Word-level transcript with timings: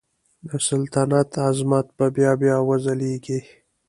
د 0.47 0.49
سلطنت 0.67 1.29
عظمت 1.47 1.85
به 1.97 2.05
بیا 2.41 2.57
وځلیږي. 2.69 3.39